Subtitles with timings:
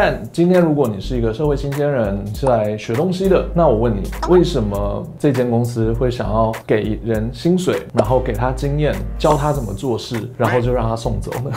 [0.00, 11.50] 但今天如果你是一个社会新鲜人，是来学东西的，那我问你，为什么这间公司会想要给人薪水，然后给他经验，教他怎么做事，然后就让他送走呢？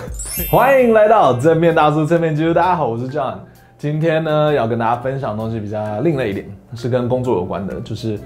[0.50, 3.36] 欢迎来到正面大叔正面记录，大家好，我是 John。
[3.78, 8.20] 今天呢，要跟大家分享的东西比较另类一点，是跟工作有关的，就是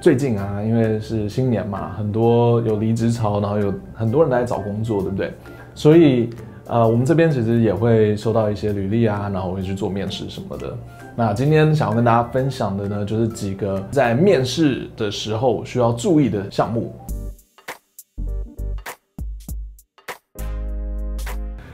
[0.00, 5.32] 最近啊，因为是新年嘛，很多有离职潮，然后有很多人来找工作，对不对？
[5.76, 6.28] 所以。
[6.70, 10.78] 呃，我们这边其实也会收到一些履历啊，然后会去做面试什么的。
[11.16, 16.94] 那今天想要跟大家分享的呢，就是几个在面试的时候需要注意的项目。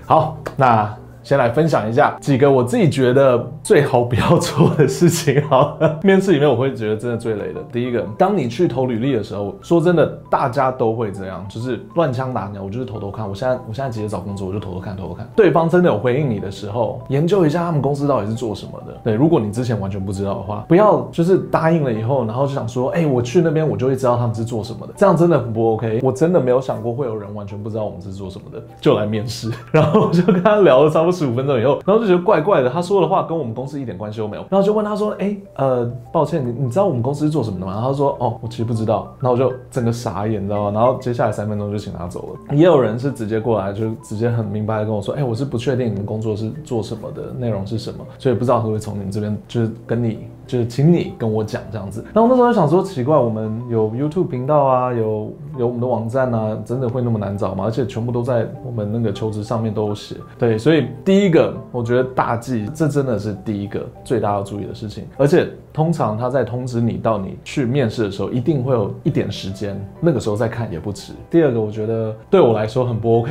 [0.06, 1.05] 好，那。
[1.26, 5.42] 先来分享一下几个我自己觉得最好不要做的事情。
[5.48, 7.60] 好，面试里面我会觉得真的最雷的。
[7.72, 12.62] 第一个，当你去投履历的时候，说真的，大家都会这样，就是乱枪打鸟。
[12.62, 15.28] 我就是偷偷看，我现在我现在急着找工作，我就偷偷看，偷偷看。
[15.34, 18.96] 对方真的有回应你的时候，研究一下他们公司到底是做什么的。
[19.02, 25.98] 对，如果你之前完全不知道的话，不要就是答应了以后，然后就想说，哎、我去那边我就会知道他们是做什么的，这样真的很不 OK。
[26.04, 31.15] 我真的没有想过会有人完全不知道我们是做什么的，就来面试， 然后我就跟他聊了差不多。
[31.16, 34.44] 十五分钟以后，然后就觉得怪怪的，他说的话跟我们公司一点关系都没有。
[34.50, 40.78] 然后就问他说：“哎、呃，抱歉，你你知道我们公司是做什么的吗？”然后他说：“哦，我其实不知道。”然后我就整个傻眼，你知道吗？
[40.78, 42.56] 然后接下来三分钟就请他走了。
[42.56, 57.64] 也有人是直接过来，就直接很明白的跟我说：“哎、我是不确定你们工作是做什么的，内容是什么，所以不知道会不会从你们这边就是跟你。”就是请你跟我讲这样子，然后那时候就想说奇怪，我们有 YouTube 频道啊，有有我们的网站啊，真的会那么难找吗？
[57.64, 60.14] 而且全部都在我们那个求职上面都有写。
[60.38, 65.04] 对，所以第一个我觉得大忌，这真的是第一个最大要注意的事情。
[65.16, 71.12] 而且通常他在通知你到你去面试的时候，一定会有一点时间，那个时候再看也不迟。
[71.28, 73.30] 第二个我觉得对我来说很不 OK，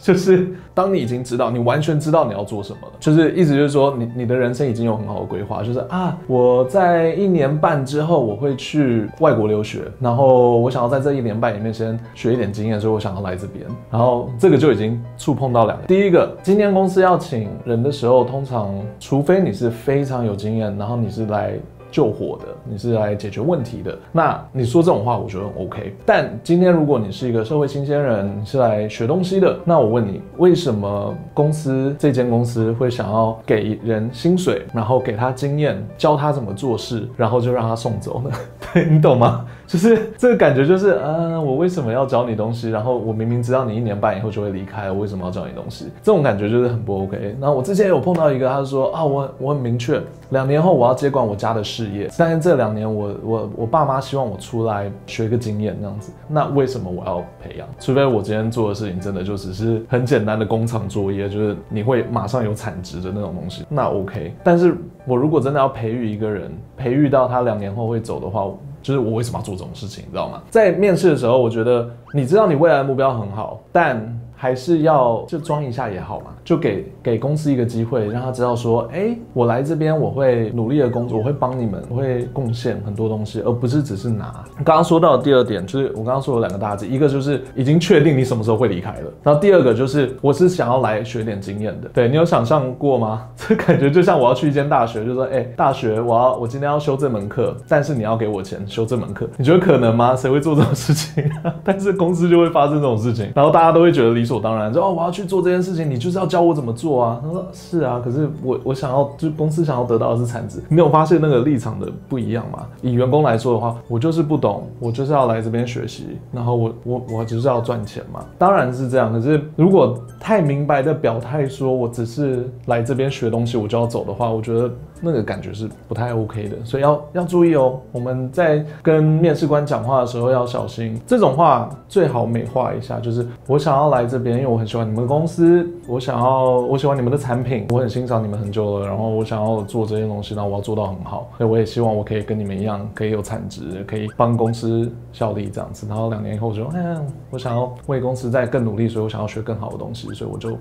[0.00, 6.66] 就是当你已经知道，你完全知道你要做什么了，就是意思就是说你你的人生已经有很好的规划，就是啊我。
[6.70, 13.66] 在一年半之后，我会去外国留学，然后我想要在这一年半里面先学一点经验，所以我想要来这边。
[13.90, 15.84] 然后这个就已经触碰到两个。
[15.88, 21.54] 第一个，今天公司要请人的时候，通常除非你是非常有经验，然后你是来。
[21.90, 23.98] 救火的，你是来解决问题的。
[24.12, 25.94] 那你说这种话，我觉得 OK。
[26.06, 38.30] 但今天如果你是一个社会新鲜人，你是来学东西的，那我问你，为什么公司这间公司会想要给人薪水，然后给他经验，教他怎么做事，然后就让他送走呢？
[38.72, 39.46] 对， 你懂吗？
[39.70, 42.70] 就是这个感觉，就是嗯，我为什么要教你东西？
[42.70, 45.86] 然后我明明知道你一年半以后就会离开，我为什么要教你东西？
[46.02, 47.36] 这种感觉就是很不 OK。
[47.38, 50.00] 那我之前有碰到一个，他说啊，我我很明确，
[50.30, 51.88] 两年后我要接管我家的事。
[51.90, 57.66] 业，但是这两年我我我爸妈希望我出来学个经验那样子，那为什么我要培养？
[57.78, 64.34] 除非我今天做的事情真的就只是很简单的工厂作业，就是你会马上有产值的那种东西，那 OK。
[64.42, 64.76] 但是
[65.06, 68.46] 我如果真的要培育一个人，培育到他两年后会走的话，
[68.82, 70.42] 就是我为什么要做这种事情，你知道吗？
[70.50, 74.20] 在面试的时候，我觉得你知道你未来的目标很好，但。
[74.42, 84.32] 还是要就装一下也好嘛，就给给公司一个机会，让他知道说，哎，我来这边我会努力的工作，我会帮你们，我会贡献很多东西，而不是只是拿。
[84.64, 91.90] 刚刚说到的第二点，就是我刚刚说的两个大忌，一个就是已经确定你什么时候会离开了，然后第二个就是我是想要来学点经验的。
[91.90, 93.26] 对，你有想象过吗？
[93.36, 100.16] 这 感觉就像我要去一间大学，就说，哎，大学我要我今天要修这门课，但是你要给我钱修这门课，你觉得可能吗？
[100.16, 101.22] 谁会做这种事情？
[101.62, 104.40] 但是公司就会发生这种事情，然后大家都会觉得理所。
[104.40, 107.20] 当然，说哦，我要去做这件事情，你就是要教我怎么做啊？
[107.22, 110.62] 他说是啊，可是我我想要，就公司想要得到的是产值。
[110.68, 112.66] 没有发现那个立场的不一样吗？
[112.80, 118.24] 以员工来说的话，我就是不懂，我就是要来这边学习，然后我我我就是要赚钱嘛。
[118.38, 124.70] 当然是这样，可是如果太明白的表态说我只是来这边学东西，我就要走的话，我觉得。
[125.00, 127.80] 那个感觉是不太 OK 的，所以要要注意哦。
[127.92, 145.86] 我们在跟面试官讲话的时候要小心，这种话最好美化一下，就是我想要来这边，因为我很喜欢你们公司，我想要我喜欢你们的产品，我很欣赏你们很久了，然后我想要做这些东西，然后我要做到很好，所以我也希望我可以跟你们一样，可以有产值，可以帮公司效力这样子。
[145.88, 146.96] 然后两年以后我就，哎，
[147.30, 150.56] 我想要为公司再更努力，所以我想要学更好的东西，所以我就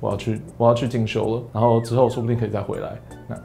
[0.00, 2.98] 我要去我要去进修了，然后之后说不定可以再回来。
[3.28, 3.36] 那。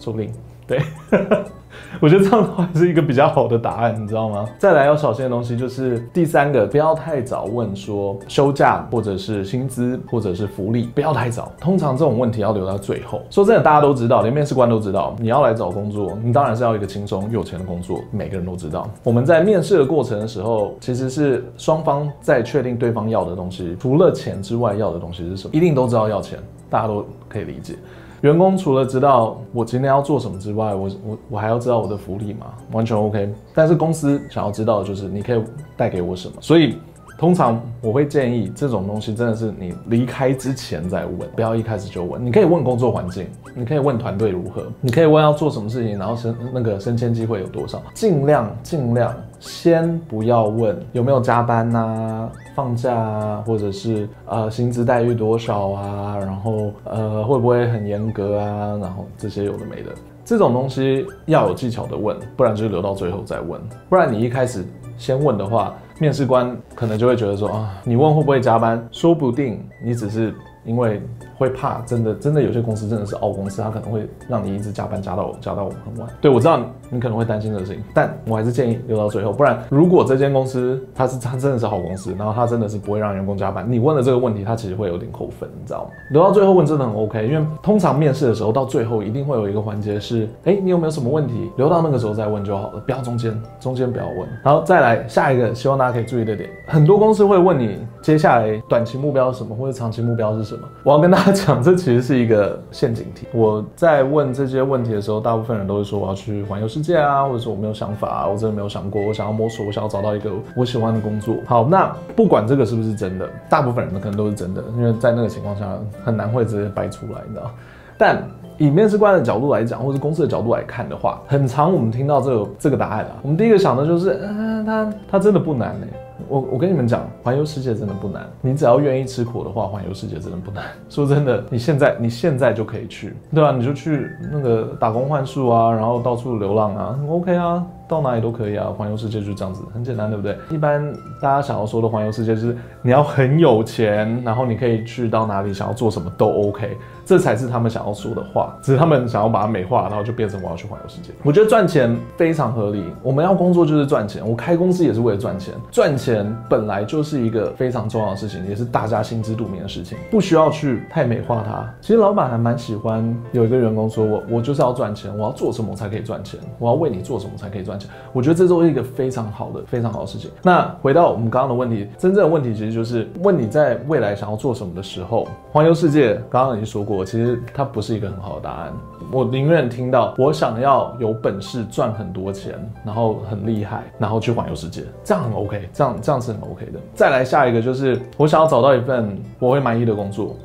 [0.00, 0.32] 说不定，
[0.70, 0.80] 对，
[2.00, 4.48] 我觉得这样的话是一个比较好的答案，你知道吗？
[4.56, 11.50] 再来要小心的东西就是第三个，不要太早问说休假或者是薪资或者是福利，不要太早。
[11.58, 13.20] 通常这种问题要留到最后。
[13.30, 18.88] 说真的，大家都知道，连面试官都知道，你要来找工作，你当然是要一个轻松有钱的工作，每个人都知道。
[19.02, 26.38] 我们在面试的过程的时候，其实是双方在确定对方要的东西，除了钱之外要的东西是什么，一定都知道要钱，
[26.70, 27.74] 大家都可以理解。
[28.22, 33.32] 员工除了知道我今天要做什么之外，我我我还要知道我的福利嘛，完全 OK。
[33.54, 35.42] 但是公司想要知道的就是你可以
[35.76, 36.76] 带给我什么，所以。
[37.20, 42.24] 通常我会建议这种东西真的是你离开之前再问，不要一开始就问。
[42.24, 47.82] 你可以问工作环境，你可以问团队如何，你可以问要做什么事情，然后升那个升迁机会有多少。
[47.92, 59.92] 尽量尽量先不要问有没有加班啊、放假啊，或者是呃薪资待遇多少啊，然后呃会不会很严格啊，然后这些有的没的，
[60.24, 63.60] 这种东西要有技巧的问，不然就是留到最后再问。
[63.90, 64.64] 不然你一开始
[64.96, 65.74] 先问的话。
[66.00, 71.00] 面试官可能就会觉得说啊，你问会不会加班，说不定你只是因为。
[71.40, 76.06] 会怕，真的真的有些公司真的是傲公司，他可能会让你一直加班加到加到我们很晚。
[76.20, 76.60] 对，我知道
[76.90, 85.90] 你可能会担心这个事情，但我还是建议留到最后，不然如果这间公司它是它真的是好公司，然后它真的是不会让员工加班，你问了这个问题，它其实会有点扣分，你知道吗？
[86.10, 91.50] 留到最后问真的很 OK，因为通常面试的时候到最后一定会有一个环节是，哎，你有没有什么问题？
[91.56, 94.28] 留到那个时候再问就好了，不要中间中间不要问。
[94.44, 97.78] 然后再来下一个，希望大家可以注意的点，很多公司会问你
[98.10, 100.60] 接下来短期目标是什么，或者长期目标是什么？
[100.84, 102.20] 我要跟大家讲，这其实是。
[102.20, 103.26] 一个陷阱题。
[103.32, 111.34] 我在问这些问题的时候，大部分人都会说我要去环游世界啊，或者说我没有想法啊，我真的没有想过，我想要摸索，我想要找到一个我喜欢的工作。
[111.46, 115.66] 好，那不管这个是不是真的，大部分人可能都是真的，因为在那个情况下
[116.04, 117.50] 很难会直接掰出来，你知道。
[117.96, 118.22] 但
[118.58, 125.86] 以面试官的角度来讲，或者公司的角度来看的话，很常我们听到这个这个答案啊，我们第一个想的就是，嗯、他他真的不难呢。
[126.30, 130.64] 我我跟你们讲，环游世界真的不难，你只要愿意吃苦的话，环游世界真的不难。
[130.88, 133.50] 说真的，你现在你现在就可以去，对吧？
[133.50, 138.68] 你就去那个打工换宿啊，然后到处流浪啊，OK 啊，到哪里都可以啊。
[138.68, 140.38] 环游世界就是这样子，很简单，对不对？
[140.48, 146.78] 一般大家想要说的环游世界就是你要很有钱，然后你可以去到哪里，想要做什么都 OK。
[147.04, 151.10] 这才是他们想要说的话，只是他们想要把它美化，然后就变成我要去环游世界。
[151.24, 155.52] 我觉得赚钱非常合理，我们要工作就是赚钱，我开公司也是为了赚钱。
[155.72, 161.68] 赚钱本来就是一个非常重要的事情，也是大家心知肚明的事情，不需要去太美化它。
[161.80, 167.76] 其实老板还蛮喜欢有一个员工说我我就是要赚钱，我要做什么才可以赚钱，我要为你做什么才可以赚
[168.12, 170.30] 我觉得这都是一个非常好的非常好的事情。
[170.42, 177.04] 那回到我们刚刚的问题，真正的问题其实就是问你在未来想要做什么的时候，环游世界刚刚已经说过。
[177.04, 178.72] 其实它不是一个很好的答案。
[179.12, 182.54] 我宁愿听到我想要有本事赚很多钱，
[182.84, 186.78] 然后很厉害，然后去环游世界，这样很 OK，这样这样是很 OK 的。
[186.94, 190.36] 再来下一个就是我想要找到一份我会满意的工作。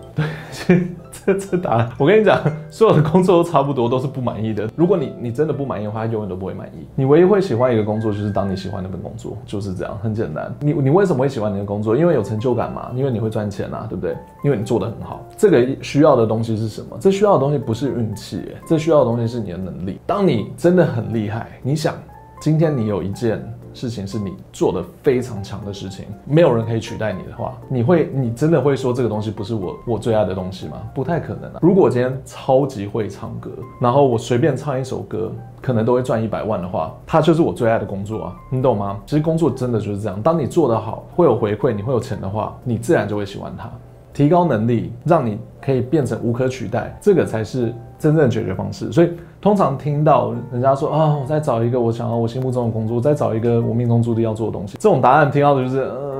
[0.68, 0.88] 对。
[1.26, 4.68] 这这答案，我跟你讲，所有的工作都差不多，都是不满意的。
[4.76, 6.88] 如果你你真的不满意的话，永远都不会满意。
[6.96, 10.54] 你唯一会喜欢一个工作，就是当你喜欢那份工作，就是这样，很简单。
[10.60, 11.96] 你你为什么会喜欢你的工作？
[11.96, 14.16] 因为有成就感嘛，因为你会赚钱啊，对不对？
[14.44, 15.24] 因为你做得很好。
[15.38, 16.98] 这个需要的东西是什么？
[17.00, 20.00] 这需要的东西不是运气，这需要的东西是你的能力。
[20.06, 21.96] 当你真的很厉害，你想，
[22.40, 23.42] 今天你有一件。
[23.76, 30.78] 事情是你做的非常强的事情，没有人可以取代你的话，你会，你真的会说这个东西不是我我最爱的东西吗？
[30.96, 31.60] 不太可能啊。
[31.62, 33.52] 如果我今天超级会唱歌，
[33.82, 35.32] 然后我随便唱一首歌，
[35.62, 38.98] 可能都会赚一百万的话，它就是我最爱的工作啊，你懂吗？
[39.06, 43.70] 其实工作真的就是这样，当你做得好，会有回馈，你会有钱的话，你自然就会喜欢它。
[44.14, 48.92] 提高能力，让你可以变成无可取代，这个才是真正的解决方式。
[48.92, 49.12] 所以，
[49.42, 56.16] 通常听到人家说啊，我在找一个我想要我心目中的工作，我在找一个我命中注定要做的东西，这种答案听到的就是呃。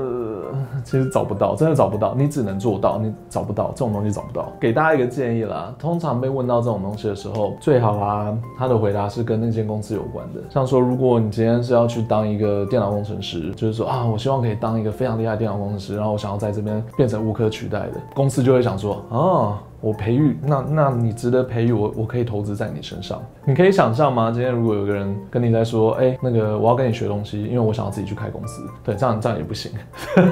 [0.84, 4.52] 其实找不到，真的找不到，你只能做到，你找不到这种东西找不到。
[4.60, 10.40] 给大家一个建议啦，通常被问到这种东西的时候，最好啊，他的回答是跟那间公司有关的。
[10.48, 19.58] 像说，如果你今天是要去当一个电脑工程师，就是说啊，我希望可以当一个非常厉害的电脑工程师，然后我想要在这边变成无可取代的，公司就会想说啊。
[19.80, 23.22] 我培育，那那你值得培育，我我可以投资在你身上。
[23.44, 24.30] 你可以想象吗？
[24.32, 29.70] 今天如果有个人跟你在说，哎、那个我要跟你学东西，因为我想要自己去开公司，对，这样这样也不行。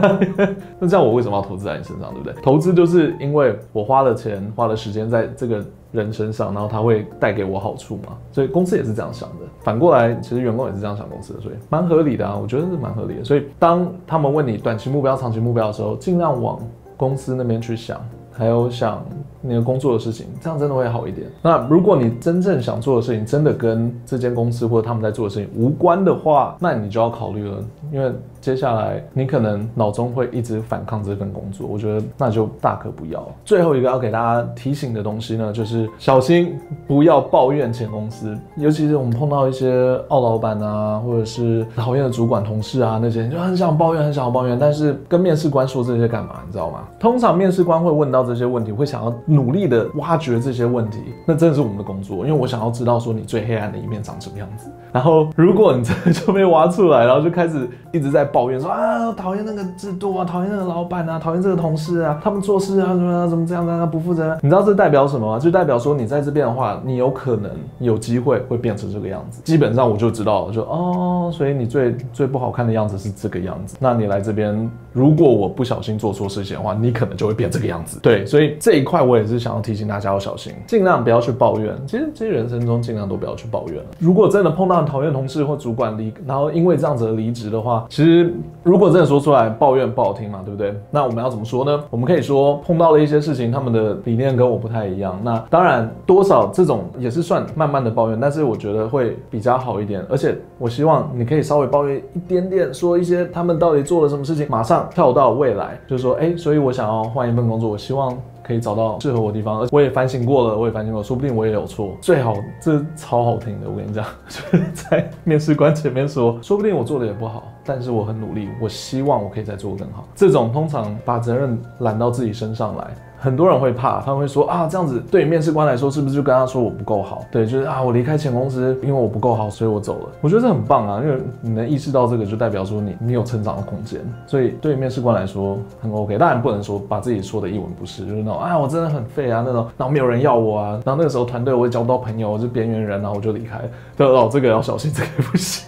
[0.80, 2.34] 那这样我为什么要投资在你身上，对不对？
[2.42, 8.16] 投资就是因为我花了钱，花了时间在这个人身上，然后他会带给我好处嘛。
[8.32, 9.44] 所以公司也是这样想的。
[9.62, 13.24] 反过来，其实员工也是这样想公司的，所以蛮合理的啊，我觉得是蛮合理的。
[13.24, 16.58] 所以当他们问你短期目标、长期目标的时候，尽量往
[16.96, 18.00] 公司那边去想。
[18.36, 19.00] 还有想
[19.46, 21.26] 你的工作的事情，这样真的会好一点。
[21.42, 28.10] 那如果你真正想做的事情真的跟这间公司或者他们在做的事情无关的话，那你就要考虑了，因为
[28.44, 33.26] 接下来你可能脑中会一直反抗这份工作，我觉得那就大可不要。
[33.42, 36.54] 最后一个要给大家提醒的东西呢，就是小心
[36.86, 46.42] 不要抱怨前公司，尤其是我们碰到一些奥老板啊，或者是讨厌的主管、同事啊那些，你就很想抱怨，很想要抱怨，但是跟面试官说这些干嘛？
[46.44, 46.80] 你知道吗？
[47.00, 54.70] 通常面试官会问到这些问题，会想要努力的挖掘这些问题，那真的是我们的工作，因为我想要知道说你最黑暗的一面长什么样子。
[54.92, 64.36] 然后如果你真的就被挖出来，然后就开始一直在抱怨说啊，讨厌那个制度啊，讨厌那个老板啊，讨厌这个同事啊，他们做事啊什么怎么这样子啊，不负责任。
[64.42, 65.38] 你知道这代表什么吗？
[65.38, 67.48] 就代表说你在这边的话，你有可能
[67.78, 69.40] 有机会会变成这个样子。
[69.44, 73.76] 基本上我就知道了，就哦，所以你最最不好看的样子是这个样子。
[73.78, 78.00] 那你来这边，如果我不小心做错事情的话，你可能就会变这个样子。
[78.02, 81.76] 对，所以这一块我也是想要提醒大家要小心，尽量不要去抱怨。
[81.86, 83.80] 其实其实人生中尽量都不要去抱怨。
[84.00, 88.23] 如果真的碰到讨厌同事或主管离，然后因为这样子离职的话，其实
[88.62, 90.74] 如果真的说出来抱怨不好听嘛，对不对？
[90.90, 91.82] 那我们要怎么说呢？
[91.90, 95.18] 我们可以说碰到了一些事情，他们的理念跟我不太一样。
[95.22, 100.04] 那当然多少这种也是算慢慢的抱怨，但是我觉得会比较好一点。
[100.08, 108.16] 而且我希望你可以稍微抱怨一点点，说一些他们到底做了什么事情，马上跳到未来，就是说，哎，所以我想要换一份工作，我希望。
[108.46, 111.96] 可以找到适合我的地方，而我也反省过了，我也反省过，说不定我也有错。
[112.00, 120.06] 最好这超好听的，我跟你讲， 就是在面试官前面说，说不定我做的也不好，但是我很努力，我希望我可以再做更好。
[120.14, 122.94] 这种通常把责任揽到自己身上来。
[123.24, 127.24] 很多人会怕，他们会说啊，这样子对面试官来说，是不是就跟他说我不够好？
[127.32, 130.08] 对，就是啊，我离开前公司，因为我不够好，所以我走了。
[130.20, 133.98] 我觉得这很棒啊，因为你能意识到这个，就代表说你你有成长的空间。
[134.26, 143.58] 所以对面试官来说很 OK，当然不能说把自己说的一文不值，就是那种啊，我真的很废啊那种，然后没有人要我啊，然后那个时候团队我也交不到朋友，我是边缘人，然后我就离开。
[143.96, 145.64] 对哦，这个要小心，这个不行，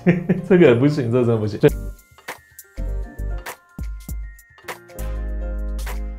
[0.47, 1.59] 这个也不行，这个真的不行。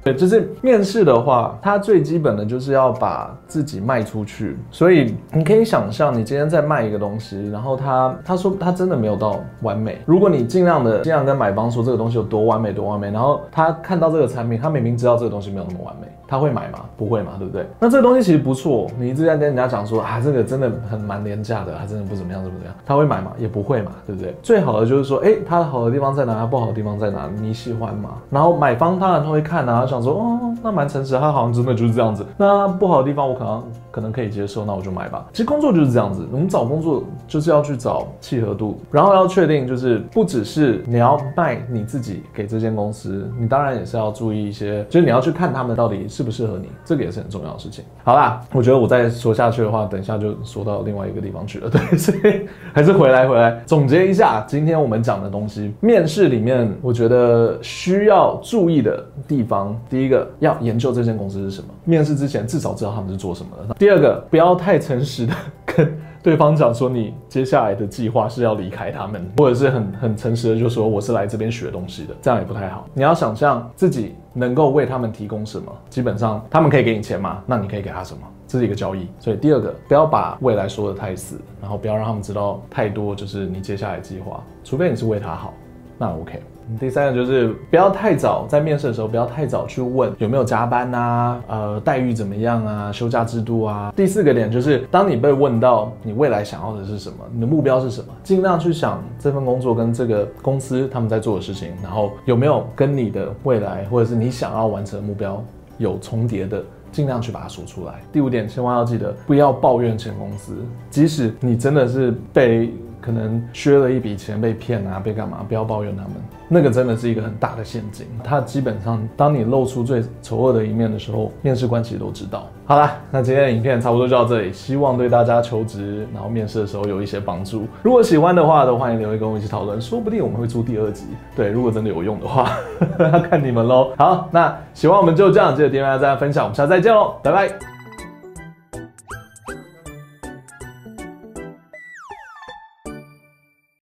[0.07, 4.57] 对，就是面试的话，它最基本的就是要把自己卖出去。
[4.71, 9.99] 所以你可以想象，你今天在卖一个东西，然后他他说他真的没有到完美。
[10.05, 16.07] 如果你尽量的尽量跟买方说这个东西有多完美多完美，然后他看到这个产品，他明明知道这个东西没有那么完美。
[16.29, 16.79] 他会买吗？
[16.97, 17.65] 不会嘛，对不对？
[17.79, 22.75] 那这个东西其实不错，你一直在跟人家讲说啊，这个真的很蛮廉价的，还真的不怎么样，怎么怎么样？
[22.85, 23.31] 他会买吗？
[23.37, 24.35] 也不会嘛，对不对？
[24.43, 26.33] 最好的就是说，哎，它的好的地方在哪？
[26.33, 27.29] 它不好的地方在哪？
[27.39, 28.09] 你喜欢吗？
[28.29, 32.25] 然后买方当然他会看啊，想说，哦，那蛮诚实，他好像真的就是这样子。
[32.37, 33.63] 那不好的地方我可能
[33.97, 35.25] 可能可以接受，那我就买吧。
[35.33, 46.67] 其实工作就是这样子，我们找工作就是要去找契合度，然后要确定就是不只是你要卖你自己给这间公司，你当然也是要注意一些，就是你要去看他们到底适不适合你。
[46.85, 47.83] 这个也是很重要的事情。
[48.03, 51.67] 好啦，我觉得我再说下去的话，等一下就说到另外一个地方去了。
[51.73, 55.73] 对，所以还是回来回来总结一下今天我们讲的东西。
[55.79, 61.67] 面试里面，我觉得需要注意的地方，第一个要研究这间公司是什么。
[61.83, 63.73] 面试之前至少知道他们是做什么的。
[63.75, 65.33] 第第二个，不要太诚实的
[65.65, 72.85] 跟对方讲说你接下来的计划是要离开他们，或者是很很诚实的就说我是来这边学东西的，这样也不太好。
[72.93, 74.13] 你要想象自己。
[74.33, 75.75] 能够为他们提供什么？
[75.89, 77.41] 基本上他们可以给你钱吗？
[77.47, 78.21] 那你可以给他什么？
[78.45, 79.07] 这是一个交易。
[79.19, 85.53] 所以第二个，不要把未来说得太死，然后不要让他们知道太多，就是你接下来计划，除非你是为他好，
[85.97, 86.39] 那 OK。
[86.79, 93.93] 第三个就是不要太早在面试的时候，不要太早去问有没有加班啊，呃，待遇怎么样啊，休假制度啊。
[93.95, 105.43] 第四个点就是，当你被问到你未来想要的是什么，你的目标是什么，尽量去想这份工作跟这个公司他们在做的事情，然后有没有跟你的未来或者是你想要完成的目标
[105.77, 108.01] 有重叠的，尽量去把它说出来。
[108.11, 110.55] 第五点，千万要记得不要抱怨前公司，
[110.89, 112.73] 即使你真的是被。
[113.07, 115.37] 可能削了一笔钱被骗啊，被干嘛？
[115.47, 116.11] 不要抱怨他们，
[116.49, 118.05] 那个真的是一个很大的陷阱。
[118.21, 122.49] 他基本上，当你露出最丑恶的一面的时候，面试官其实都知道。
[122.65, 127.65] 好啦，那今天的影片差不多就到这里，希望对大家求职然后面试的时候有一些帮助。
[127.81, 131.05] 如果喜欢的话，都欢迎留言跟我一起讨论，说不定我们会出第二集。
[131.33, 132.51] 对，如果真的有用的话，
[132.99, 133.93] 要看你们喽。
[133.97, 137.76] 好，那喜欢我们就这样，记得点赞、分享，我们下次再见喽，拜拜。